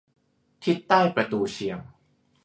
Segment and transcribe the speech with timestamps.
[0.63, 1.79] ทิศใต้ประตูเชียง